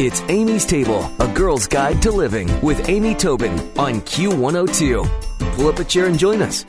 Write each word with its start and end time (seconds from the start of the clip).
It's 0.00 0.22
Amy's 0.22 0.66
Table, 0.66 1.08
a 1.20 1.28
girl's 1.32 1.68
guide 1.68 2.02
to 2.02 2.10
living 2.10 2.50
with 2.62 2.88
Amy 2.88 3.14
Tobin 3.14 3.52
on 3.78 4.00
Q102. 4.00 5.54
Pull 5.54 5.68
up 5.68 5.78
a 5.78 5.84
chair 5.84 6.06
and 6.06 6.18
join 6.18 6.42
us. 6.42 6.66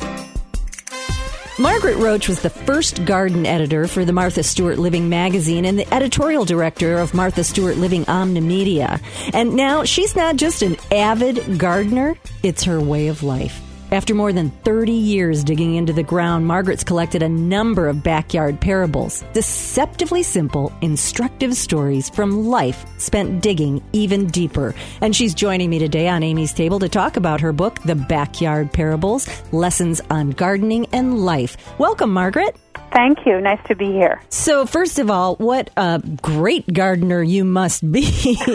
Margaret 1.58 1.98
Roach 1.98 2.28
was 2.28 2.42
the 2.42 2.52
first 2.52 3.04
garden 3.04 3.48
editor 3.48 3.88
for 3.88 4.06
the 4.06 4.14
Martha 4.14 4.44
Stewart 4.44 4.78
Living 4.78 5.10
magazine 5.10 5.66
and 5.66 5.80
the 5.80 5.92
editorial 5.92 6.46
director 6.46 7.00
of 7.00 7.16
Martha 7.16 7.44
Stewart 7.44 7.78
Living 7.78 8.06
Omnimedia. 8.06 9.02
And 9.34 9.56
now 9.56 9.86
she's 9.86 10.16
not 10.16 10.36
just 10.36 10.62
an 10.62 10.78
avid 10.92 11.58
gardener, 11.58 12.16
it's 12.44 12.64
her 12.66 12.80
way 12.80 13.08
of 13.08 13.24
life. 13.24 13.60
After 13.92 14.16
more 14.16 14.34
than 14.34 14.50
30 14.50 14.92
years 14.92 15.44
digging 15.44 15.76
into 15.76 15.94
the 15.94 16.02
ground, 16.02 16.48
Margaret's 16.48 16.84
collected 16.84 17.22
a 17.22 17.30
number 17.30 17.88
of 17.88 18.02
backyard 18.02 18.60
parables, 18.60 19.24
deceptively 19.34 20.24
simple, 20.24 20.74
instructive 20.82 21.56
stories 21.56 22.10
from 22.10 22.48
life 22.48 22.84
spent 23.00 23.44
digging 23.44 23.84
even 23.94 24.26
deeper. 24.28 24.74
And 25.02 25.16
she's 25.16 25.36
joining 25.36 25.70
me 25.70 25.78
today 25.78 26.08
on 26.08 26.24
Amy's 26.24 26.52
Table 26.52 26.80
to 26.80 26.90
talk 26.90 27.16
about 27.16 27.42
her 27.42 27.54
book, 27.54 27.80
The 27.84 27.96
Backyard 27.96 28.74
Parables 28.74 29.30
Lessons 29.54 30.02
on 30.10 30.32
Gardening 30.32 30.88
and 30.92 31.24
Life. 31.24 31.56
Welcome, 31.78 32.12
Margaret. 32.12 32.56
Thank 32.92 33.26
you. 33.28 33.40
Nice 33.40 33.66
to 33.68 33.76
be 33.76 33.92
here. 33.92 34.20
So, 34.30 34.66
first 34.66 34.98
of 34.98 35.12
all, 35.12 35.36
what 35.36 35.70
a 35.78 36.02
great 36.24 36.74
gardener 36.74 37.22
you 37.22 37.46
must 37.46 37.90
be. 37.92 38.38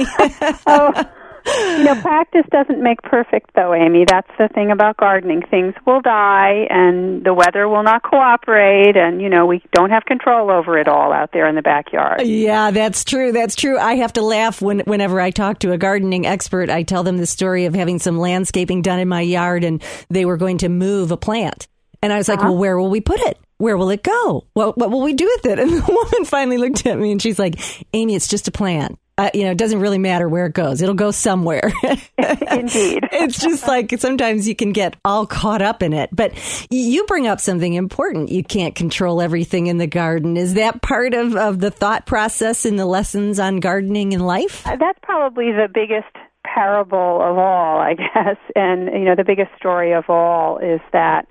oh 0.66 1.04
you 1.46 1.84
know, 1.84 2.00
practice 2.00 2.44
doesn't 2.50 2.82
make 2.82 3.02
perfect, 3.02 3.50
though, 3.54 3.74
Amy. 3.74 4.04
That's 4.08 4.30
the 4.38 4.48
thing 4.48 4.70
about 4.70 4.96
gardening. 4.96 5.42
Things 5.42 5.74
will 5.86 6.00
die, 6.00 6.66
and 6.70 7.24
the 7.24 7.34
weather 7.34 7.68
will 7.68 7.82
not 7.82 8.02
cooperate, 8.02 8.96
and, 8.96 9.20
you 9.20 9.28
know, 9.28 9.46
we 9.46 9.62
don't 9.72 9.90
have 9.90 10.04
control 10.04 10.50
over 10.50 10.78
it 10.78 10.88
all 10.88 11.12
out 11.12 11.32
there 11.32 11.46
in 11.46 11.54
the 11.54 11.62
backyard. 11.62 12.22
Yeah, 12.22 12.70
that's 12.70 13.04
true. 13.04 13.32
That's 13.32 13.54
true. 13.54 13.78
I 13.78 13.94
have 13.96 14.12
to 14.14 14.22
laugh 14.22 14.60
when, 14.60 14.80
whenever 14.80 15.20
I 15.20 15.30
talk 15.30 15.60
to 15.60 15.72
a 15.72 15.78
gardening 15.78 16.26
expert. 16.26 16.70
I 16.70 16.82
tell 16.82 17.02
them 17.02 17.18
the 17.18 17.26
story 17.26 17.66
of 17.66 17.74
having 17.74 17.98
some 17.98 18.18
landscaping 18.18 18.82
done 18.82 18.98
in 18.98 19.08
my 19.08 19.20
yard, 19.20 19.64
and 19.64 19.82
they 20.08 20.24
were 20.24 20.36
going 20.36 20.58
to 20.58 20.68
move 20.68 21.10
a 21.10 21.16
plant. 21.16 21.68
And 22.02 22.12
I 22.12 22.18
was 22.18 22.28
like, 22.28 22.38
uh-huh. 22.38 22.48
well, 22.50 22.58
where 22.58 22.78
will 22.78 22.90
we 22.90 23.00
put 23.00 23.20
it? 23.20 23.38
Where 23.58 23.76
will 23.76 23.90
it 23.90 24.02
go? 24.02 24.46
Well, 24.54 24.72
what 24.74 24.90
will 24.90 25.02
we 25.02 25.12
do 25.12 25.26
with 25.36 25.52
it? 25.52 25.58
And 25.60 25.70
the 25.70 25.92
woman 25.92 26.24
finally 26.24 26.56
looked 26.56 26.86
at 26.86 26.98
me 26.98 27.12
and 27.12 27.20
she's 27.20 27.38
like, 27.38 27.60
Amy, 27.92 28.14
it's 28.14 28.26
just 28.26 28.48
a 28.48 28.50
plant 28.50 28.98
uh, 29.20 29.30
you 29.34 29.44
know, 29.44 29.50
it 29.50 29.58
doesn't 29.58 29.80
really 29.80 29.98
matter 29.98 30.28
where 30.28 30.46
it 30.46 30.54
goes. 30.54 30.80
It'll 30.80 30.94
go 30.94 31.10
somewhere. 31.10 31.72
Indeed. 32.18 33.06
it's 33.12 33.38
just 33.38 33.68
like 33.68 33.92
sometimes 33.98 34.48
you 34.48 34.54
can 34.54 34.72
get 34.72 34.96
all 35.04 35.26
caught 35.26 35.60
up 35.60 35.82
in 35.82 35.92
it. 35.92 36.08
But 36.12 36.32
you 36.70 37.04
bring 37.04 37.26
up 37.26 37.40
something 37.40 37.74
important. 37.74 38.30
You 38.30 38.42
can't 38.42 38.74
control 38.74 39.20
everything 39.20 39.66
in 39.66 39.76
the 39.76 39.86
garden. 39.86 40.36
Is 40.36 40.54
that 40.54 40.80
part 40.80 41.12
of, 41.12 41.36
of 41.36 41.60
the 41.60 41.70
thought 41.70 42.06
process 42.06 42.64
in 42.64 42.76
the 42.76 42.86
lessons 42.86 43.38
on 43.38 43.60
gardening 43.60 44.14
and 44.14 44.26
life? 44.26 44.66
Uh, 44.66 44.76
that's 44.76 44.98
probably 45.02 45.52
the 45.52 45.68
biggest 45.72 46.08
parable 46.42 47.20
of 47.20 47.36
all, 47.36 47.78
I 47.78 47.94
guess. 48.14 48.38
And, 48.56 48.86
you 48.92 49.04
know, 49.04 49.14
the 49.14 49.24
biggest 49.24 49.50
story 49.56 49.92
of 49.92 50.08
all 50.08 50.58
is 50.58 50.80
that, 50.92 51.26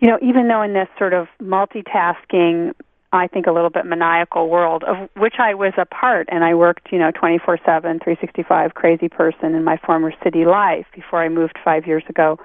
you 0.00 0.08
know, 0.08 0.18
even 0.20 0.48
though 0.48 0.62
in 0.62 0.72
this 0.72 0.88
sort 0.98 1.12
of 1.12 1.28
multitasking, 1.40 2.72
I 3.12 3.26
think, 3.26 3.46
a 3.46 3.52
little 3.52 3.70
bit 3.70 3.86
maniacal 3.86 4.48
world 4.48 4.84
of 4.84 5.08
which 5.16 5.34
I 5.38 5.54
was 5.54 5.72
a 5.76 5.84
part, 5.84 6.28
and 6.30 6.44
I 6.44 6.54
worked, 6.54 6.92
you 6.92 6.98
know, 6.98 7.10
24 7.10 7.58
7, 7.64 7.98
365, 7.98 8.74
crazy 8.74 9.08
person 9.08 9.54
in 9.54 9.64
my 9.64 9.78
former 9.78 10.12
city 10.22 10.44
life 10.44 10.86
before 10.94 11.22
I 11.22 11.28
moved 11.28 11.58
five 11.64 11.86
years 11.86 12.04
ago 12.08 12.38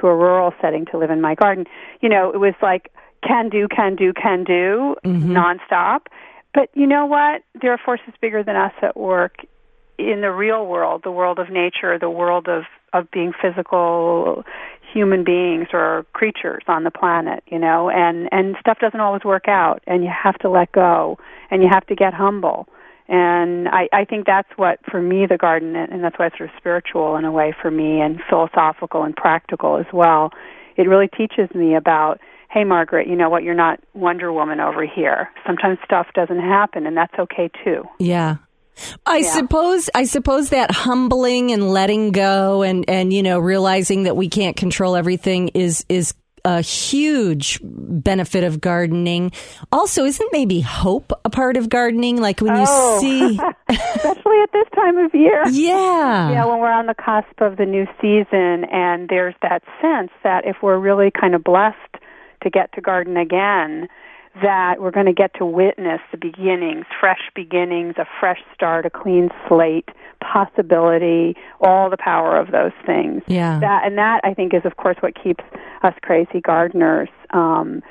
to 0.00 0.06
a 0.06 0.16
rural 0.16 0.54
setting 0.60 0.86
to 0.86 0.98
live 0.98 1.10
in 1.10 1.20
my 1.20 1.34
garden. 1.34 1.66
You 2.00 2.08
know, 2.08 2.30
it 2.32 2.38
was 2.38 2.54
like 2.62 2.90
can 3.26 3.48
do, 3.48 3.66
can 3.68 3.96
do, 3.96 4.12
can 4.12 4.44
do, 4.44 4.94
mm-hmm. 5.04 5.36
nonstop. 5.36 6.06
But 6.54 6.70
you 6.74 6.86
know 6.86 7.06
what? 7.06 7.42
There 7.60 7.72
are 7.72 7.78
forces 7.78 8.14
bigger 8.20 8.42
than 8.42 8.56
us 8.56 8.72
at 8.80 8.96
work 8.96 9.36
in 9.98 10.20
the 10.20 10.30
real 10.30 10.66
world, 10.66 11.02
the 11.04 11.10
world 11.10 11.38
of 11.38 11.50
nature, 11.50 11.98
the 11.98 12.10
world 12.10 12.48
of 12.48 12.64
of 12.94 13.10
being 13.10 13.32
physical 13.40 14.44
human 14.92 15.24
beings 15.24 15.68
or 15.72 16.06
creatures 16.12 16.62
on 16.66 16.84
the 16.84 16.90
planet, 16.90 17.42
you 17.46 17.58
know, 17.58 17.90
and 17.90 18.28
and 18.32 18.56
stuff 18.60 18.78
doesn't 18.78 19.00
always 19.00 19.24
work 19.24 19.48
out, 19.48 19.82
and 19.86 20.02
you 20.02 20.10
have 20.10 20.38
to 20.38 20.48
let 20.48 20.72
go, 20.72 21.18
and 21.50 21.62
you 21.62 21.68
have 21.70 21.86
to 21.86 21.94
get 21.94 22.14
humble. 22.14 22.68
And 23.08 23.68
I, 23.68 23.88
I 23.90 24.04
think 24.04 24.26
that's 24.26 24.50
what, 24.56 24.80
for 24.90 25.00
me, 25.00 25.24
the 25.24 25.38
garden, 25.38 25.74
and 25.74 26.04
that's 26.04 26.18
why 26.18 26.26
it's 26.26 26.36
sort 26.36 26.50
of 26.50 26.56
spiritual 26.58 27.16
in 27.16 27.24
a 27.24 27.32
way 27.32 27.54
for 27.60 27.70
me, 27.70 28.00
and 28.00 28.20
philosophical 28.28 29.02
and 29.02 29.16
practical 29.16 29.78
as 29.78 29.86
well. 29.92 30.30
It 30.76 30.88
really 30.88 31.08
teaches 31.08 31.48
me 31.54 31.74
about, 31.74 32.20
hey, 32.50 32.64
Margaret, 32.64 33.08
you 33.08 33.16
know 33.16 33.30
what? 33.30 33.44
You're 33.44 33.54
not 33.54 33.80
Wonder 33.94 34.30
Woman 34.30 34.60
over 34.60 34.84
here. 34.84 35.30
Sometimes 35.46 35.78
stuff 35.84 36.08
doesn't 36.14 36.40
happen, 36.40 36.86
and 36.86 36.96
that's 36.96 37.14
okay 37.18 37.50
too. 37.64 37.84
Yeah, 37.98 38.36
I 39.06 39.18
yeah. 39.18 39.30
suppose 39.32 39.90
I 39.94 40.04
suppose 40.04 40.50
that 40.50 40.70
humbling 40.70 41.52
and 41.52 41.70
letting 41.70 42.12
go 42.12 42.62
and 42.62 42.84
and 42.88 43.12
you 43.12 43.22
know 43.22 43.38
realizing 43.38 44.04
that 44.04 44.16
we 44.16 44.28
can't 44.28 44.56
control 44.56 44.96
everything 44.96 45.48
is 45.48 45.84
is 45.88 46.14
a 46.44 46.60
huge 46.60 47.60
benefit 47.62 48.44
of 48.44 48.60
gardening. 48.60 49.32
Also, 49.72 50.04
isn't 50.04 50.28
maybe 50.32 50.60
hope 50.60 51.12
a 51.24 51.30
part 51.30 51.56
of 51.56 51.68
gardening? 51.68 52.20
Like 52.20 52.40
when 52.40 52.52
oh, 52.56 52.60
you 52.60 53.00
see, 53.00 53.40
especially 53.68 54.40
at 54.42 54.52
this 54.52 54.68
time 54.74 54.98
of 54.98 55.14
year. 55.14 55.42
Yeah. 55.48 56.30
Yeah, 56.30 56.46
when 56.46 56.60
we're 56.60 56.72
on 56.72 56.86
the 56.86 56.94
cusp 56.94 57.40
of 57.40 57.56
the 57.56 57.66
new 57.66 57.86
season, 58.00 58.64
and 58.72 59.08
there's 59.08 59.34
that 59.42 59.62
sense 59.80 60.10
that 60.22 60.46
if 60.46 60.56
we're 60.62 60.78
really 60.78 61.10
kind 61.10 61.34
of 61.34 61.44
blessed 61.44 61.76
to 62.42 62.50
get 62.50 62.72
to 62.74 62.80
garden 62.80 63.16
again, 63.16 63.88
that 64.42 64.80
we're 64.80 64.90
going 64.90 65.06
to 65.06 65.12
get 65.12 65.32
to 65.34 65.46
witness 65.46 66.00
the 66.10 66.18
beginnings, 66.18 66.84
fresh 67.00 67.30
beginnings, 67.34 67.94
a 67.98 68.06
fresh 68.20 68.40
start, 68.54 68.86
a 68.86 68.90
clean 68.90 69.30
slate, 69.46 69.88
possibility, 70.20 71.36
all 71.60 71.90
the 71.90 71.96
power 71.96 72.38
of 72.38 72.50
those 72.50 72.72
things. 72.84 73.22
Yeah. 73.26 73.58
That 73.60 73.84
and 73.84 73.96
that 73.98 74.20
I 74.24 74.34
think 74.34 74.54
is 74.54 74.62
of 74.64 74.76
course 74.76 74.96
what 75.00 75.14
keeps 75.20 75.44
us 75.82 75.94
crazy 76.02 76.40
gardeners 76.40 77.08
um 77.30 77.82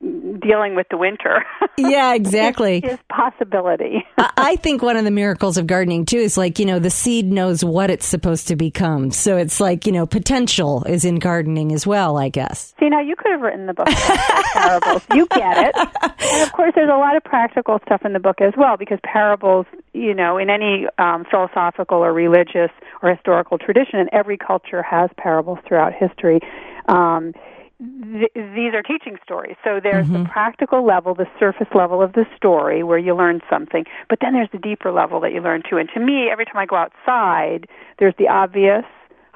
dealing 0.00 0.76
with 0.76 0.86
the 0.90 0.96
winter. 0.96 1.44
Yeah, 1.76 2.14
exactly. 2.16 2.78
is, 2.78 2.94
is 2.94 2.98
possibility. 3.08 4.04
I 4.16 4.56
think 4.56 4.82
one 4.82 4.96
of 4.96 5.04
the 5.04 5.10
miracles 5.10 5.56
of 5.56 5.66
gardening 5.66 6.06
too 6.06 6.18
is 6.18 6.36
like, 6.36 6.58
you 6.58 6.66
know, 6.66 6.78
the 6.78 6.90
seed 6.90 7.26
knows 7.26 7.64
what 7.64 7.90
it's 7.90 8.06
supposed 8.06 8.48
to 8.48 8.56
become. 8.56 9.10
So 9.10 9.36
it's 9.36 9.60
like, 9.60 9.86
you 9.86 9.92
know, 9.92 10.06
potential 10.06 10.84
is 10.84 11.04
in 11.04 11.18
gardening 11.18 11.72
as 11.72 11.86
well, 11.86 12.16
I 12.16 12.28
guess. 12.28 12.74
See, 12.78 12.88
now 12.88 13.00
you 13.00 13.16
could 13.16 13.32
have 13.32 13.40
written 13.40 13.66
the 13.66 13.74
book 13.74 13.88
parables. 13.88 15.02
You 15.12 15.26
get 15.26 15.68
it. 15.68 15.76
And 15.76 16.42
of 16.42 16.52
course, 16.52 16.72
there's 16.74 16.90
a 16.90 16.98
lot 16.98 17.16
of 17.16 17.24
practical 17.24 17.78
stuff 17.84 18.02
in 18.04 18.12
the 18.12 18.20
book 18.20 18.40
as 18.40 18.52
well 18.56 18.76
because 18.76 18.98
parables, 19.02 19.66
you 19.92 20.14
know, 20.14 20.38
in 20.38 20.50
any 20.50 20.86
um, 20.98 21.24
philosophical 21.30 21.98
or 21.98 22.12
religious 22.12 22.70
or 23.02 23.10
historical 23.10 23.58
tradition, 23.58 23.98
and 23.98 24.08
every 24.12 24.36
culture 24.36 24.82
has 24.82 25.10
parables 25.16 25.58
throughout 25.66 25.92
history. 25.92 26.40
Um, 26.86 27.32
th- 27.78 28.32
these 28.34 28.74
are 28.74 28.82
teaching 28.82 29.18
stories. 29.22 29.56
So 29.64 29.80
there's 29.82 30.06
mm-hmm. 30.06 30.24
the 30.24 30.28
practical 30.28 30.84
level, 30.84 31.14
the 31.14 31.28
surface 31.38 31.68
level 31.74 32.02
of 32.02 32.12
the 32.12 32.26
story 32.36 32.82
where 32.82 32.98
you 32.98 33.14
learn 33.14 33.40
something, 33.48 33.84
but 34.08 34.18
then 34.20 34.32
there's 34.32 34.50
the 34.52 34.58
deeper 34.58 34.92
level 34.92 35.20
that 35.20 35.32
you 35.32 35.40
learn 35.40 35.62
too. 35.68 35.76
And 35.78 35.88
to 35.94 36.00
me, 36.00 36.28
every 36.30 36.44
time 36.44 36.56
I 36.56 36.66
go 36.66 36.76
outside, 36.76 37.68
there's 37.98 38.14
the 38.18 38.28
obvious 38.28 38.84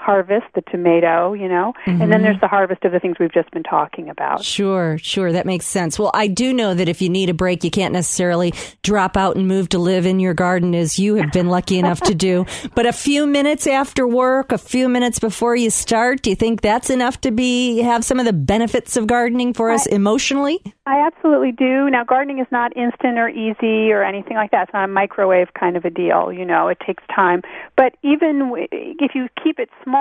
harvest, 0.03 0.47
the 0.55 0.63
tomato, 0.63 1.33
you 1.33 1.49
know, 1.49 1.73
mm-hmm. 1.87 2.03
and 2.03 2.13
then 2.13 2.23
there's 2.23 2.41
the 2.41 2.49
harvest 2.49 2.85
of 2.85 2.93
the 2.93 3.01
things 3.01 3.17
we've 3.19 3.33
just 3.33 3.51
been 3.51 3.63
talking 3.63 4.09
about. 4.09 4.45
Sure, 4.45 4.99
sure. 4.99 5.33
That 5.33 5.47
makes 5.47 5.67
sense. 5.67 5.99
Well, 5.99 6.11
I 6.15 6.27
do 6.27 6.53
know 6.53 6.75
that 6.75 6.89
if 6.89 7.01
you 7.01 7.09
need 7.09 7.31
a 7.31 7.35
break, 7.35 7.65
you 7.65 7.71
can't 7.71 7.93
necessarily 7.93 8.53
drop 8.83 9.17
out 9.17 9.37
and 9.37 9.47
move 9.47 9.69
to 9.71 9.79
live 9.79 10.07
in 10.07 10.21
your 10.21 10.35
garden 10.35 10.75
as 10.75 10.99
you 10.99 11.15
have 11.17 11.33
been 11.33 11.49
lucky 11.49 11.79
enough 11.79 12.01
to 12.03 12.15
do. 12.15 12.47
But 12.75 12.87
a 12.87 12.93
few 12.93 13.27
minutes 13.27 13.67
after 13.67 14.07
work, 14.07 14.51
a 14.51 14.59
few 14.59 14.89
minutes 14.89 15.19
before 15.19 15.55
you 15.55 15.69
start, 15.69 16.23
do 16.23 16.31
you 16.31 16.37
think 16.37 16.63
that's 16.63 16.91
enough 16.91 17.21
to 17.23 17.31
be 17.31 17.79
have 17.79 18.05
some 18.05 18.19
of 18.19 18.25
the 18.25 18.33
benefits 18.33 18.97
of 18.97 19.07
gardening 19.07 19.53
for 19.53 19.71
us 19.71 19.87
I, 19.87 19.97
emotionally? 19.97 20.61
I 20.87 21.07
absolutely 21.07 21.53
do. 21.53 21.91
Now, 21.91 22.05
gardening 22.05 22.39
is 22.39 22.47
not 22.51 22.77
instant 22.77 23.19
or 23.19 23.29
easy 23.29 23.93
or 23.93 24.03
anything 24.03 24.37
like 24.37 24.51
that. 24.53 24.65
It's 24.65 24.73
not 24.73 24.85
a 24.85 24.93
microwave 24.93 25.49
kind 25.59 25.77
of 25.77 25.85
a 25.85 25.91
deal. 25.91 26.33
You 26.33 26.45
know, 26.45 26.69
it 26.69 26.79
takes 26.85 27.05
time. 27.15 27.43
But 27.77 27.95
even 28.03 28.53
if 28.73 29.15
you 29.15 29.29
keep 29.43 29.59
it 29.59 29.69
small, 29.85 29.92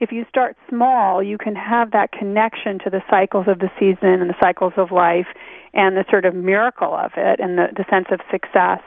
if 0.00 0.12
you 0.12 0.24
start 0.28 0.56
small, 0.68 1.22
you 1.22 1.38
can 1.38 1.54
have 1.54 1.92
that 1.92 2.12
connection 2.12 2.78
to 2.80 2.90
the 2.90 3.02
cycles 3.10 3.46
of 3.48 3.58
the 3.58 3.70
season 3.78 4.20
and 4.20 4.30
the 4.30 4.36
cycles 4.40 4.74
of 4.76 4.90
life 4.90 5.26
and 5.74 5.96
the 5.96 6.04
sort 6.10 6.24
of 6.24 6.34
miracle 6.34 6.94
of 6.94 7.12
it 7.16 7.40
and 7.40 7.58
the, 7.58 7.68
the 7.76 7.84
sense 7.90 8.06
of 8.10 8.20
success 8.30 8.80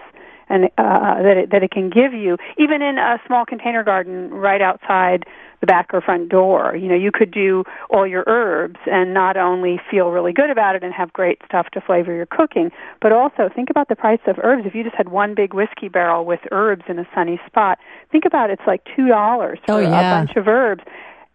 and 0.50 0.66
uh, 0.78 1.22
that 1.22 1.38
it, 1.38 1.52
that 1.52 1.64
it 1.64 1.72
can 1.72 1.90
give 1.90 2.14
you, 2.14 2.38
even 2.58 2.82
in 2.82 2.98
a 2.98 3.20
small 3.26 3.46
container 3.46 3.84
garden 3.84 4.30
right 4.32 4.62
outside 4.62 5.26
the 5.60 5.68
back 5.68 5.90
or 5.94 6.02
front 6.02 6.30
door. 6.30 6.76
You 6.76 6.88
know, 6.88 6.96
you 6.96 7.12
could 7.12 7.32
do 7.32 7.64
all 7.90 8.08
your 8.08 8.24
herbs 8.28 8.80
and 8.86 9.14
not 9.14 9.36
only 9.38 9.80
feel 9.92 10.10
really 10.10 10.32
good 10.32 10.50
about 10.50 10.76
it 10.76 10.84
and 10.84 10.94
have 10.94 11.12
great 11.12 11.42
stuff 11.46 11.70
to 11.72 11.82
flavor 11.82 12.14
your 12.14 12.26
cooking, 12.26 12.72
but 13.02 13.12
also 13.12 13.50
think 13.54 13.70
about 13.70 13.90
the 13.90 13.96
price 13.96 14.22
of 14.26 14.38
herbs. 14.42 14.66
If 14.66 14.74
you 14.74 14.84
just 14.84 14.96
had 14.96 15.10
one 15.10 15.36
big 15.36 15.54
whiskey 15.54 15.90
barrel 15.90 16.26
with 16.26 16.40
herbs 16.52 16.84
in 16.88 16.98
a 16.98 17.08
sunny 17.14 17.40
spot, 17.46 17.78
think 18.12 18.26
about 18.26 18.50
it, 18.50 18.60
it's 18.60 18.68
like 18.68 18.86
two 18.96 19.08
dollars 19.08 19.60
for 19.66 19.74
oh, 19.74 19.80
yeah. 19.80 20.00
a 20.00 20.26
bunch 20.26 20.36
of 20.36 20.48
herbs 20.48 20.84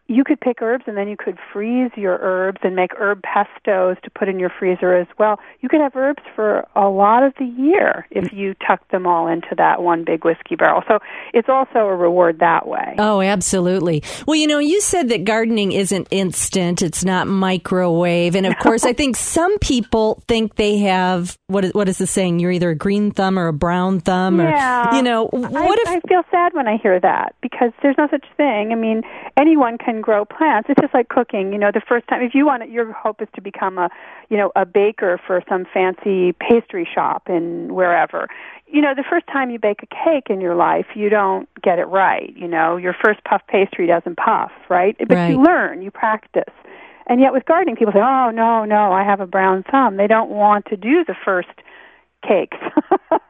you 0.07 0.23
could 0.23 0.39
pick 0.41 0.61
herbs 0.61 0.85
and 0.87 0.97
then 0.97 1.09
you 1.09 1.17
could 1.17 1.39
freeze 1.53 1.91
your 1.97 2.19
herbs 2.21 2.59
and 2.63 2.77
make 2.77 2.93
herb 2.99 3.23
pestos 3.23 4.01
to 4.03 4.11
put 4.11 4.29
in 4.29 4.39
your 4.39 4.51
freezer 4.51 4.95
as 4.95 5.07
well. 5.19 5.41
You 5.61 5.69
could 5.71 5.81
have 5.81 5.97
herbs 5.97 6.23
for 6.35 6.67
a 6.77 6.89
lot 6.89 7.23
of 7.23 7.33
the 7.39 7.47
year 7.47 8.07
if 8.11 8.31
you 8.33 8.55
tuck 8.67 8.87
them 8.91 9.07
all 9.07 9.29
into 9.29 9.55
that 9.57 9.83
one 9.83 10.05
big 10.05 10.25
whiskey 10.25 10.57
barrel. 10.57 10.83
So 10.87 10.99
it's 11.33 11.49
also 11.49 11.79
a 11.79 11.97
reward 11.97 12.41
that 12.41 12.69
way. 12.69 12.97
Oh, 12.99 13.23
absolutely. 13.23 14.03
Well, 14.27 14.37
you 14.37 14.47
know, 14.47 14.59
you 14.59 14.83
said 14.83 15.09
that 15.09 15.25
gardening 15.25 15.73
isn't 15.73 16.09
instant, 16.11 16.83
it's 16.83 17.05
not 17.05 17.27
microwave. 17.27 18.35
And 18.35 18.47
of 18.47 18.59
course, 18.63 18.85
I 18.85 18.93
think 18.93 19.17
some 19.17 19.59
people 19.61 20.23
think 20.29 20.57
they 20.57 20.79
have 20.79 21.39
what 21.47 21.65
is, 21.65 21.73
what 21.73 21.89
is 21.89 21.97
the 21.97 22.07
saying? 22.07 22.41
You're 22.41 22.53
either 22.53 22.71
a 22.71 22.77
green 22.77 23.11
thumb 23.11 23.39
or 23.39 23.47
a 23.47 23.53
brown 23.55 24.01
thumb 24.01 24.39
or 24.39 24.51
yeah. 24.51 24.97
you 24.97 25.03
know, 25.03 25.27
what 25.27 25.89
I, 25.89 25.95
if 25.95 26.05
I 26.05 26.09
feel 26.09 26.23
sad 26.31 26.53
when 26.53 26.69
I 26.69 26.77
hear 26.77 27.01
that 27.01 27.37
because 27.41 27.71
there's 27.83 27.97
no 27.97 28.07
such 28.11 28.27
thing. 28.37 28.73
I 28.73 28.75
mean, 28.75 29.03
anyone 29.39 29.79
can 29.79 29.94
grow 30.03 30.25
plants. 30.25 30.69
It's 30.71 30.81
just 30.81 30.95
like 30.95 31.09
cooking. 31.09 31.53
You 31.53 31.59
know, 31.59 31.71
the 31.73 31.83
first 31.87 32.07
time 32.09 32.23
if 32.23 32.35
you 32.35 32.47
want, 32.47 32.69
your 32.71 32.93
hope 32.93 33.21
is 33.23 33.29
to 33.35 33.41
become 33.41 33.79
a, 33.79 33.89
you 34.29 34.37
know, 34.37 34.53
a 34.57 34.65
baker 34.65 35.21
for 35.27 35.43
some 35.49 35.65
fancy 35.73 36.33
pastry 36.33 36.89
shop 36.93 37.29
in 37.29 37.75
wherever. 37.75 38.29
You 38.67 38.81
know, 38.81 38.95
the 38.95 39.05
first 39.09 39.27
time 39.27 39.51
you 39.51 39.59
bake 39.59 39.81
a 39.83 39.87
cake 39.87 40.29
in 40.31 40.41
your 40.41 40.55
life, 40.55 40.87
you 40.95 41.09
don't 41.09 41.49
get 41.63 41.79
it 41.79 41.85
right. 41.85 42.33
You 42.37 42.49
know, 42.49 42.77
your 42.77 42.95
first 43.05 43.23
puff 43.25 43.43
pastry 43.49 43.87
doesn't 43.87 44.17
puff, 44.17 44.51
right? 44.69 44.97
But 44.99 45.15
Right. 45.15 45.31
you 45.31 45.43
learn, 45.43 45.83
you 45.83 45.91
practice. 45.91 46.53
And 47.07 47.21
yet 47.21 47.33
with 47.33 47.45
gardening, 47.45 47.77
people 47.77 47.93
say, 47.93 48.01
"Oh 48.01 48.31
no, 48.31 48.65
no, 48.65 48.91
I 48.93 49.05
have 49.05 49.21
a 49.21 49.27
brown 49.27 49.63
thumb." 49.71 49.97
They 49.99 50.07
don't 50.07 50.31
want 50.31 50.65
to 50.67 50.77
do 50.77 51.05
the 51.05 51.15
first 51.25 51.49
cakes. 52.27 52.57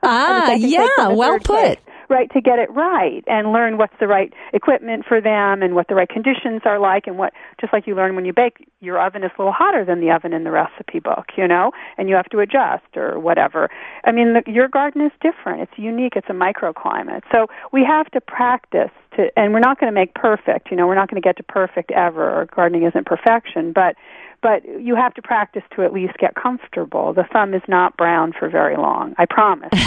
Ah, 0.07 0.53
yeah, 0.53 1.09
well 1.09 1.39
put. 1.39 1.47
cakes, 1.47 1.83
Right, 2.11 2.31
to 2.33 2.41
get 2.41 2.59
it 2.59 2.71
right 2.71 3.25
and 3.27 3.53
learn 3.53 3.79
what's 3.79 3.95
the 3.99 4.07
right 4.07 4.33
equipment 4.53 5.05
for 5.09 5.21
them 5.21 5.63
and 5.63 5.75
what 5.75 5.89
the 5.89 5.95
right 5.95 6.09
conditions 6.09 6.61
are 6.65 6.79
like 6.79 7.07
and 7.07 7.17
what, 7.17 7.33
just 7.61 7.73
like 7.73 7.87
you 7.87 7.95
learn 7.95 8.15
when 8.15 8.25
you 8.25 8.33
bake, 8.33 8.69
your 8.81 9.05
oven 9.05 9.25
is 9.25 9.31
a 9.39 9.41
little 9.41 9.55
hotter 9.57 9.85
than 9.85 10.01
the 10.01 10.11
oven 10.11 10.33
in 10.33 10.45
the 10.45 10.51
recipe 10.51 10.99
book, 10.99 11.27
you 11.37 11.49
know, 11.49 11.73
and 11.97 12.09
you 12.09 12.15
have 12.15 12.29
to 12.29 12.41
adjust 12.41 12.97
or 12.97 13.19
whatever. 13.19 13.71
I 14.05 14.13
mean, 14.13 14.35
the, 14.35 14.43
your 14.51 14.69
garden 14.69 15.01
is 15.01 15.13
different. 15.23 15.63
It's 15.63 15.79
unique. 15.79 16.13
It's 16.17 16.29
a 16.29 16.35
microclimate. 16.35 17.23
So 17.33 17.47
we 17.73 17.85
have 17.85 18.11
to 18.11 18.21
practice 18.21 18.91
to, 19.17 19.29
and 19.37 19.53
we're 19.53 19.61
not 19.61 19.81
going 19.81 19.93
to 19.93 19.95
make 19.95 20.15
perfect, 20.15 20.71
you 20.71 20.77
know, 20.77 20.87
we're 20.87 20.95
not 20.95 21.11
going 21.11 21.21
to 21.21 21.27
get 21.27 21.37
to 21.39 21.43
perfect 21.43 21.91
ever. 21.93 22.47
Gardening 22.55 22.85
isn't 22.85 23.07
perfection, 23.07 23.73
but 23.73 23.97
but 24.45 24.63
you 24.79 24.95
have 24.95 25.15
to 25.15 25.23
practice 25.23 25.63
to 25.75 25.83
at 25.83 25.95
least 25.95 26.19
get 26.19 26.35
comfortable. 26.35 27.15
The 27.15 27.25
thumb 27.33 27.55
is 27.55 27.63
not 27.67 27.97
brown 27.97 28.35
for 28.39 28.51
very 28.51 28.77
long. 28.77 29.15
I 29.17 29.25
promise. 29.25 29.71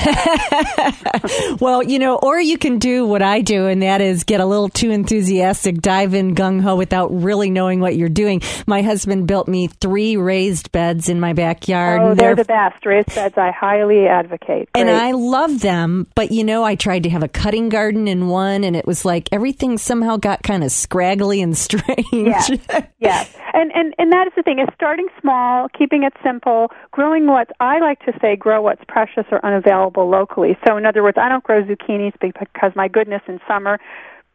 Well, 1.60 1.82
you 1.84 2.00
know, 2.00 2.18
or 2.18 2.40
you 2.40 2.58
can 2.58 2.78
do 2.80 3.06
what 3.06 3.22
I 3.22 3.42
do, 3.42 3.66
and 3.68 3.82
that 3.82 4.02
is 4.02 4.24
get 4.24 4.40
a 4.42 4.46
little 4.46 4.70
too 4.70 4.92
enthusiastic, 4.92 5.82
dive 5.82 6.14
in 6.14 6.36
gung 6.36 6.62
ho 6.62 6.76
without 6.76 7.08
really 7.12 7.50
knowing 7.50 7.80
what 7.80 7.96
you're 7.96 8.10
doing. 8.10 8.42
My 8.68 8.82
husband 8.82 9.28
built 9.28 9.48
me 9.48 9.68
three 9.68 10.18
raised 10.18 10.72
beds 10.72 11.10
in 11.10 11.20
my 11.20 11.34
backyard. 11.34 12.02
oh, 12.02 12.10
and 12.12 12.20
they're 12.20 12.36
the 12.36 12.46
best. 12.46 12.86
Raised 12.86 13.14
beds, 13.16 13.36
I 13.38 13.52
highly 13.52 14.08
advocate. 14.08 14.70
and 14.76 14.90
I 14.90 15.12
love 15.12 15.62
them, 15.62 16.08
but 16.16 16.32
you 16.32 16.44
know, 16.44 16.64
I 16.64 16.76
tried 16.76 17.04
to 17.04 17.10
have 17.10 17.24
a 17.24 17.28
cutting 17.28 17.70
garden 17.70 18.08
in 18.08 18.28
one, 18.28 18.64
and 18.64 18.76
it 18.76 18.86
was 18.86 19.04
like 19.06 19.30
everything 19.32 19.78
somehow 19.78 20.18
got 20.18 20.44
kind 20.44 20.64
of 20.64 20.72
scraggly 20.72 21.42
and 21.42 21.58
strange. 21.68 22.06
Yes, 22.12 22.52
yes, 23.00 23.36
and 23.54 23.72
and 23.74 23.94
and 23.98 24.12
that 24.12 24.28
is 24.28 24.34
the 24.36 24.44
thing: 24.48 24.60
is 24.60 24.68
starting 24.74 25.08
small, 25.20 25.68
keeping 25.78 26.04
it 26.04 26.14
simple, 26.24 26.72
growing 26.92 27.28
what 27.28 27.52
I 27.60 27.80
like 27.80 28.00
to 28.06 28.14
say, 28.22 28.36
grow 28.36 28.62
what's 28.62 28.84
precious 28.88 29.26
or 29.32 29.46
unavailable 29.46 30.10
locally. 30.10 30.58
So, 30.66 30.78
in 30.78 30.86
other 30.86 31.04
words, 31.04 31.18
I 31.20 31.28
don't 31.30 31.44
grow 31.44 31.62
zucchinis 31.64 32.14
because, 32.22 32.72
my 32.76 32.88
goodness, 32.88 33.22
in 33.28 33.40
summer 33.48 33.80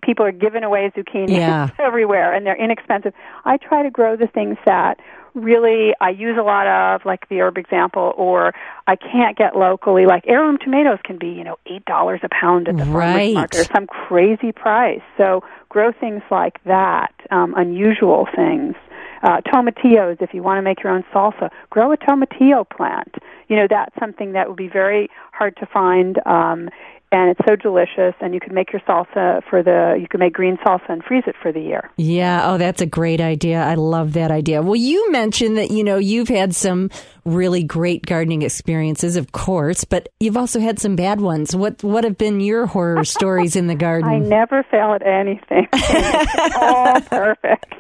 people 0.03 0.26
are 0.26 0.32
giving 0.32 0.64
away 0.64 0.91
zucchinis 0.97 1.31
Yeah. 1.38 1.69
everywhere, 1.79 2.35
and 2.35 2.44
they're 2.44 2.56
inexpensive. 2.62 3.14
I 3.44 3.56
try 3.56 3.82
to 3.82 3.91
grow 3.91 4.17
the 4.17 4.26
things 4.26 4.59
that 4.67 4.99
really 5.35 5.94
I 6.00 6.11
use 6.11 6.37
a 6.38 6.43
lot 6.43 6.67
of, 6.67 7.06
like 7.06 7.29
the 7.31 7.41
herb 7.41 7.56
example, 7.56 8.12
or 8.17 8.53
I 8.87 8.97
can't 8.97 9.38
get 9.38 9.56
locally. 9.56 10.05
Like 10.05 10.25
heirloom 10.26 10.59
tomatoes 10.59 10.99
can 11.05 11.19
be, 11.19 11.29
you 11.29 11.44
know, 11.44 11.56
eight 11.67 11.85
dollars 11.87 12.20
a 12.23 12.29
pound 12.29 12.69
at 12.69 12.76
the 12.76 12.85
Right. 12.85 13.12
farmers 13.12 13.35
market, 13.35 13.59
or 13.61 13.75
some 13.75 13.87
crazy 13.87 14.53
price. 14.53 15.00
So 15.17 15.43
grow 15.70 15.93
things 15.93 16.23
like 16.31 16.62
that, 16.64 17.14
um, 17.31 17.55
unusual 17.56 18.29
things. 18.37 18.75
Uh, 19.23 19.41
tomatillos, 19.43 20.21
if 20.21 20.35
you 20.35 20.43
want 20.43 20.59
to 20.59 20.63
make 20.63 20.83
your 20.83 20.93
own 20.93 21.05
salsa, 21.15 21.51
grow 21.71 21.93
a 21.93 21.97
tomatillo 21.97 22.69
plant. 22.69 23.15
You 23.49 23.57
know, 23.57 23.67
that's 23.69 23.95
something 24.01 24.33
that 24.33 24.49
would 24.49 24.57
be 24.57 24.69
very 24.69 25.09
hard 25.33 25.57
to 25.59 25.67
find. 25.67 26.19
Um, 26.27 26.69
and 27.13 27.29
it's 27.31 27.41
so 27.47 27.57
delicious, 27.57 28.15
and 28.21 28.33
you 28.33 28.41
could 28.41 28.53
make 28.53 28.73
your 28.73 28.81
salsa 28.81 29.43
for 29.49 29.63
the. 29.63 29.99
You 30.01 30.09
could 30.09 30.19
make 30.19 30.33
green 30.33 30.57
salsa 30.57 30.89
and 30.89 31.05
freeze 31.05 31.25
it 31.27 31.37
for 31.41 31.53
the 31.53 31.61
year. 31.61 31.91
Yeah, 31.99 32.51
oh, 32.51 32.57
that's 32.57 32.81
a 32.81 32.87
great 32.87 33.21
idea. 33.21 33.63
I 33.63 33.75
love 33.75 34.15
that 34.15 34.31
idea. 34.31 34.63
Well, 34.63 34.77
you 34.77 35.13
mentioned 35.13 35.59
that, 35.59 35.71
you 35.71 35.85
know, 35.85 35.99
you've 35.99 36.29
had 36.29 36.55
some 36.55 36.89
really 37.27 37.63
great 37.63 38.07
gardening 38.07 38.41
experiences, 38.41 39.17
of 39.17 39.33
course, 39.33 39.85
but 39.85 40.09
you've 40.21 40.39
also 40.39 40.59
had 40.59 40.79
some 40.79 40.97
bad 40.97 41.21
ones. 41.21 41.55
What 41.55 41.85
what 41.85 42.05
have 42.05 42.17
been 42.17 42.41
your 42.41 42.65
horror 42.65 43.05
stories 43.19 43.57
in 43.57 43.67
the 43.67 43.75
garden 43.75 44.11
I 44.11 44.19
never 44.19 44.63
fail 44.71 44.95
at 44.95 45.07
anything. 45.07 45.69
it's 45.73 46.57
all 46.57 47.01
perfect. 47.03 47.75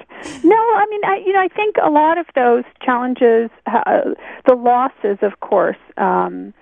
No, 0.44 0.56
I 0.56 0.86
mean, 0.90 1.00
I, 1.04 1.22
you 1.24 1.32
know, 1.32 1.40
I 1.40 1.48
think 1.48 1.76
a 1.82 1.90
lot 1.90 2.18
of 2.18 2.26
those 2.34 2.64
challenges, 2.84 3.50
uh, 3.66 4.14
the 4.46 4.54
losses, 4.54 5.18
of 5.22 5.40
course, 5.40 5.76
um, 5.96 6.52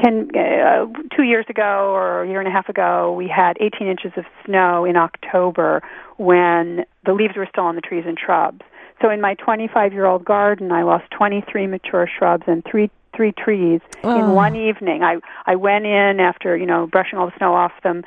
can. 0.00 0.28
Uh, 0.36 0.86
two 1.16 1.22
years 1.22 1.46
ago 1.48 1.90
or 1.94 2.22
a 2.22 2.28
year 2.28 2.40
and 2.40 2.48
a 2.48 2.50
half 2.50 2.68
ago, 2.68 3.12
we 3.12 3.28
had 3.28 3.56
18 3.60 3.86
inches 3.86 4.12
of 4.16 4.24
snow 4.44 4.84
in 4.84 4.96
October 4.96 5.82
when 6.16 6.84
the 7.04 7.12
leaves 7.12 7.34
were 7.36 7.46
still 7.50 7.64
on 7.64 7.74
the 7.76 7.80
trees 7.80 8.04
and 8.06 8.18
shrubs. 8.18 8.62
So 9.02 9.10
in 9.10 9.20
my 9.20 9.34
25-year-old 9.36 10.24
garden, 10.24 10.72
I 10.72 10.82
lost 10.82 11.04
23 11.10 11.66
mature 11.66 12.08
shrubs 12.18 12.44
and 12.46 12.64
three 12.68 12.90
three 13.16 13.30
trees 13.32 13.80
Oh. 14.02 14.18
in 14.18 14.32
one 14.32 14.56
evening. 14.56 15.04
I 15.04 15.18
I 15.46 15.54
went 15.54 15.86
in 15.86 16.18
after 16.18 16.56
you 16.56 16.66
know 16.66 16.88
brushing 16.88 17.16
all 17.18 17.26
the 17.26 17.36
snow 17.36 17.54
off 17.54 17.70
them 17.84 18.02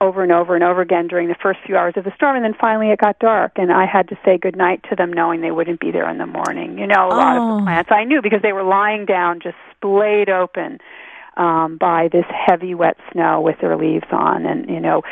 over 0.00 0.22
and 0.22 0.30
over 0.32 0.54
and 0.54 0.62
over 0.62 0.80
again 0.82 1.06
during 1.06 1.28
the 1.28 1.36
first 1.42 1.58
few 1.64 1.76
hours 1.76 1.94
of 1.96 2.04
the 2.04 2.12
storm 2.14 2.36
and 2.36 2.44
then 2.44 2.54
finally 2.60 2.90
it 2.90 2.98
got 2.98 3.18
dark 3.18 3.52
and 3.56 3.72
I 3.72 3.86
had 3.86 4.08
to 4.08 4.18
say 4.24 4.36
goodnight 4.36 4.84
to 4.90 4.96
them 4.96 5.12
knowing 5.12 5.40
they 5.40 5.50
wouldn't 5.50 5.80
be 5.80 5.90
there 5.90 6.08
in 6.10 6.18
the 6.18 6.26
morning. 6.26 6.78
You 6.78 6.86
know, 6.86 7.08
a 7.08 7.14
lot 7.14 7.36
of 7.36 7.42
Oh. 7.42 7.56
the 7.58 7.62
plants 7.64 7.90
I 7.92 8.04
knew 8.04 8.20
because 8.20 8.42
they 8.42 8.52
were 8.52 8.62
lying 8.62 9.06
down 9.06 9.40
just 9.40 9.56
splayed 9.76 10.28
open 10.28 10.78
um 11.36 11.76
by 11.78 12.08
this 12.10 12.24
heavy 12.30 12.74
wet 12.74 12.96
snow 13.12 13.40
with 13.40 13.58
their 13.60 13.76
leaves 13.76 14.06
on 14.10 14.46
and 14.46 14.68
you 14.68 14.80
know 14.80 15.02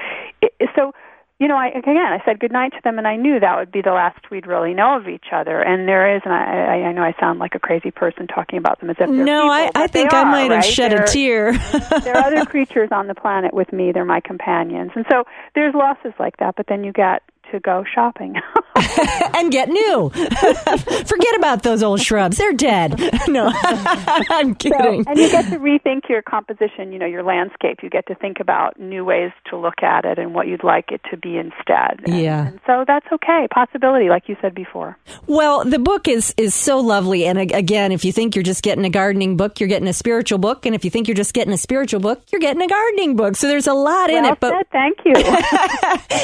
it, 0.41 0.53
so 0.75 0.93
you 1.41 1.49
know, 1.49 1.57
I 1.57 1.69
again 1.69 1.97
I 1.97 2.23
said 2.25 2.39
goodnight 2.39 2.73
to 2.73 2.79
them 2.85 2.97
and 2.99 3.07
I 3.09 3.17
knew 3.17 3.41
that 3.41 3.57
would 3.59 3.73
be 3.73 3.83
the 3.83 3.91
last 3.93 4.31
we'd 4.31 4.47
really 4.47 4.73
know 4.73 4.97
of 4.97 5.09
each 5.09 5.27
other 5.33 5.61
and 5.61 5.89
there 5.89 6.15
is 6.17 6.23
and 6.25 6.33
I 6.33 6.45
I, 6.45 6.89
I 6.89 6.93
know 6.93 7.03
I 7.03 7.15
sound 7.19 7.41
like 7.41 7.55
a 7.55 7.59
crazy 7.59 7.91
person 7.91 8.27
talking 8.27 8.59
about 8.59 8.81
them 8.81 8.91
as 8.91 8.97
if 9.01 9.09
they're 9.09 9.25
no, 9.25 9.43
people, 9.43 9.51
I, 9.51 9.71
I 9.75 9.87
think 9.89 10.13
I 10.15 10.23
are, 10.23 10.25
might 10.27 10.51
have 10.51 10.65
shed 10.65 10.93
They're- 10.93 11.03
a 11.03 11.07
tear. 11.07 11.53
there 12.05 12.17
are 12.17 12.25
other 12.25 12.45
creatures 12.45 12.91
on 12.93 13.09
the 13.09 13.15
planet 13.15 13.53
with 13.53 13.73
me. 13.73 13.91
They're 13.93 14.05
my 14.05 14.20
companions. 14.20 14.93
And 14.94 15.05
so 15.11 15.25
there's 15.55 15.75
losses 15.75 16.13
like 16.19 16.37
that, 16.39 16.55
but 16.56 16.67
then 16.69 16.85
you 16.85 16.93
get 16.93 17.23
to 17.55 17.61
go 17.61 17.84
shopping. 17.94 18.34
and 19.34 19.53
get 19.53 19.69
new. 19.69 20.11
Forget 20.15 21.37
about 21.39 21.63
those 21.63 21.82
old 21.82 22.01
shrubs. 22.01 22.37
They're 22.37 22.53
dead. 22.53 23.01
No, 23.29 23.51
I'm 23.55 24.51
So, 24.51 24.55
kidding. 24.70 25.05
and 25.08 25.19
you 25.19 25.31
get 25.31 25.46
to 25.51 25.58
rethink 25.58 26.08
your 26.08 26.20
composition, 26.23 26.93
you 26.93 26.99
know, 26.99 27.06
your 27.06 27.23
landscape. 27.23 27.79
You 27.82 27.89
get 27.89 28.06
to 28.08 28.15
think 28.15 28.39
about 28.39 28.79
new 28.79 29.05
ways 29.05 29.32
to 29.51 29.56
look 29.56 29.82
at 29.82 30.05
it 30.05 30.19
and 30.19 30.34
what 30.34 30.46
you'd 30.46 30.63
like 30.63 30.93
it 30.93 31.01
to 31.11 31.17
be 31.17 31.37
instead. 31.39 32.01
And, 32.06 32.20
Yeah. 32.20 32.49
And 32.49 32.61
so 32.67 32.84
that's 32.87 33.06
okay. 33.11 33.49
Possibility, 33.51 34.08
like 34.08 34.29
you 34.29 34.37
said 34.43 34.55
before. 34.55 34.96
Well, 35.27 35.65
the 35.65 35.79
book 35.79 36.06
is 36.06 36.34
is 36.37 36.55
so 36.55 36.79
lovely, 36.81 37.25
and 37.25 37.39
again, 37.39 37.93
if 37.93 38.05
you 38.05 38.13
think 38.13 38.37
you're 38.37 38.43
just 38.43 38.63
getting 38.63 38.84
a 38.84 38.91
gardening 38.91 39.37
book, 39.37 39.58
you're 39.58 39.69
getting 39.69 39.89
a 39.89 39.93
spiritual 39.94 40.39
book, 40.39 40.67
and 40.67 40.75
if 40.75 40.84
you 40.84 40.91
think 40.91 41.08
you're 41.08 41.15
just 41.17 41.32
getting 41.34 41.53
a 41.53 41.58
spiritual 41.58 42.01
book, 42.01 42.23
you're 42.31 42.41
getting 42.41 42.63
a 42.63 42.69
gardening 42.69 43.17
book. 43.17 43.37
So 43.37 43.49
there's 43.49 43.67
a 43.67 43.75
lot 43.75 44.11
in 44.11 44.25
it. 44.25 44.39
But 44.39 44.53
said. 44.53 44.70
Thank 44.70 44.99
you. 45.05 45.15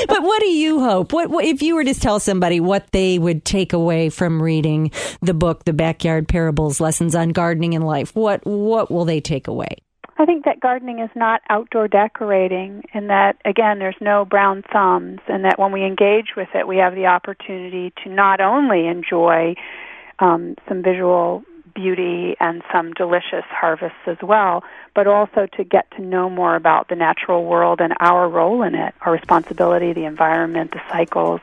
but 0.07 0.23
what 0.23 0.41
do 0.41 0.49
you 0.49 0.81
hope? 0.81 1.13
What, 1.13 1.20
what 1.29 1.45
if 1.45 1.63
you 1.63 1.75
were 1.75 1.85
to 1.85 1.95
tell 1.95 2.21
somebody 2.21 2.61
what 2.61 2.91
they 2.93 3.19
would 3.19 3.45
take 3.45 3.73
away 3.73 4.09
from 4.09 4.41
reading 4.41 4.91
the 5.21 5.35
book, 5.35 5.65
The 5.65 5.73
Backyard 5.73 6.29
Parables: 6.29 6.81
Lessons 6.81 7.15
on 7.15 7.31
Gardening 7.31 7.75
and 7.75 7.85
Life? 7.85 8.15
What 8.15 8.47
what 8.47 8.91
will 8.91 9.05
they 9.05 9.21
take 9.21 9.49
away? 9.49 9.77
I 10.19 10.27
think 10.27 10.45
that 10.45 10.61
gardening 10.61 10.99
is 10.99 11.11
not 11.17 11.41
outdoor 11.49 11.89
decorating, 11.89 12.83
and 12.93 13.09
that 13.09 13.37
again, 13.45 13.79
there's 13.79 13.97
no 14.01 14.25
brown 14.25 14.63
thumbs, 14.71 15.21
and 15.29 15.45
that 15.45 15.59
when 15.59 15.73
we 15.73 15.85
engage 15.85 16.37
with 16.37 16.49
it, 16.55 16.69
we 16.69 16.77
have 16.77 16.95
the 16.95 17.07
opportunity 17.07 17.93
to 18.05 18.11
not 18.11 18.41
only 18.41 18.87
enjoy 18.87 19.55
um, 20.19 20.57
some 20.69 20.83
visual 20.83 21.43
beauty 21.75 22.37
and 22.41 22.63
some 22.73 22.93
delicious 22.93 23.45
harvests 23.49 23.99
as 24.07 24.19
well, 24.23 24.65
but 24.95 25.07
also 25.07 25.47
to 25.57 25.65
get 25.65 25.91
to 25.93 26.03
know 26.03 26.29
more 26.31 26.57
about 26.57 26.89
the 26.89 26.97
natural 26.97 27.45
world 27.45 27.81
and 27.81 27.95
our 28.01 28.29
role 28.29 28.63
in 28.63 28.75
it, 28.75 28.95
our 29.01 29.13
responsibility, 29.13 29.93
the 29.93 30.05
environment, 30.05 30.73
the 30.73 30.81
cycles. 30.89 31.41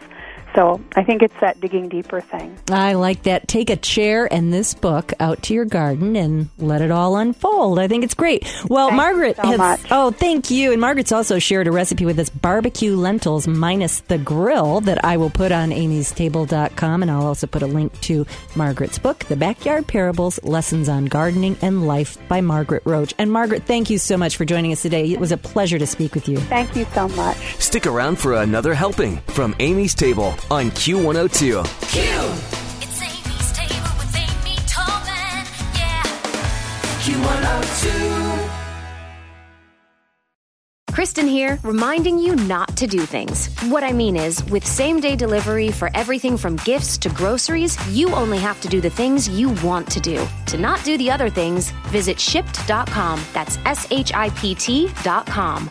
So 0.58 0.82
I 0.96 1.04
think 1.04 1.22
it's 1.22 1.40
that 1.40 1.62
digging 1.62 1.88
deeper 1.88 2.20
thing. 2.20 2.58
I 2.72 2.94
like 2.94 3.22
that. 3.24 3.48
Take 3.48 3.70
a 3.70 3.76
chair 3.76 4.26
and 4.34 4.52
this 4.52 4.74
book 4.74 5.14
out 5.20 5.44
to 5.44 5.54
your 5.54 5.66
garden 5.66 6.16
and 6.16 6.50
let 6.58 6.82
it 6.82 6.90
all 6.90 7.16
unfold. 7.16 7.78
I 7.78 7.88
think 7.88 8.04
it's 8.04 8.16
great. 8.16 8.52
Well, 8.68 8.88
Thank 8.88 8.98
Margaret 8.98 9.36
so 9.36 9.44
has. 9.44 9.58
much. 9.60 9.82
Oh, 9.92 10.10
thank 10.10 10.50
you. 10.50 10.72
And 10.72 10.82
Margaret's 10.82 11.12
also 11.12 11.38
shared 11.38 11.68
a 11.68 11.72
recipe 11.72 12.06
with 12.06 12.18
us 12.18 12.32
barbecue 12.32 12.96
lentils 12.96 13.48
minus 13.48 14.00
the 14.00 14.18
grill 14.18 14.82
that 14.82 15.06
I 15.06 15.18
will 15.18 15.30
put 15.30 15.52
on 15.52 15.70
amystable.com. 15.70 17.04
And 17.04 17.12
I'll 17.12 17.28
also 17.28 17.46
put 17.46 17.62
a 17.62 17.68
link 17.68 18.02
to 18.02 18.26
Margaret's 18.56 18.98
book, 18.98 19.26
The 19.26 19.36
Backyard 19.36 19.86
Parables 19.86 20.44
Lessons 20.44 20.90
on 20.90 21.06
Gardening 21.06 21.56
and 21.62 21.86
Life 21.86 22.18
by 22.28 22.42
Margaret 22.42 22.82
Roach. 22.84 23.14
And 23.20 23.32
Margaret, 23.32 23.66
thank 23.66 23.92
you 23.92 24.00
so 24.00 24.18
much 24.18 24.38
for 24.38 24.44
joining 24.44 24.72
us 24.72 24.82
today. 24.82 25.12
It 25.12 25.20
was 25.20 25.32
a 25.32 25.38
pleasure 25.38 25.78
to 25.78 25.86
speak 25.86 26.16
with 26.16 26.28
you. 26.28 26.38
Thank 26.40 26.76
you 26.76 26.86
so 26.96 27.08
much. 27.10 27.38
Stick 27.60 27.86
around 27.86 28.18
for 28.18 28.34
another 28.34 28.74
helping 28.74 29.18
from 29.28 29.56
Amy's 29.60 29.94
Table 29.94 30.34
on 30.50 30.72
Q102. 30.72 31.62
It's 32.82 33.02
Amy's 33.02 33.52
Table 33.52 33.92
with 33.98 34.16
Amy 34.16 34.56
Tobin. 34.66 35.46
Yeah. 35.76 36.04
Oh 37.20 38.48
Kristen 40.92 41.28
here, 41.28 41.60
reminding 41.62 42.18
you 42.18 42.36
not 42.36 42.76
to 42.78 42.88
do 42.88 43.06
things. 43.06 43.54
What 43.70 43.84
I 43.84 43.94
mean 43.94 44.16
is, 44.16 44.44
with 44.46 44.66
same 44.66 45.00
day 45.00 45.16
delivery 45.16 45.70
for 45.70 45.92
everything 45.94 46.38
from 46.38 46.56
gifts 46.58 46.98
to 47.00 47.10
groceries, 47.10 47.78
you 47.96 48.10
only 48.16 48.40
have 48.40 48.60
to 48.62 48.68
do 48.68 48.82
the 48.82 48.90
things 48.90 49.30
you 49.30 49.50
want 49.64 49.92
to 49.92 50.00
do. 50.00 50.26
To 50.48 50.58
not 50.58 50.84
do 50.84 50.98
the 50.98 51.12
other 51.12 51.30
things, 51.30 51.70
visit 51.90 52.18
shipt.com. 52.18 53.22
That's 53.34 53.60
S 53.66 53.88
H 53.92 54.12
I 54.14 54.30
P 54.32 54.56
T.com. 54.56 55.70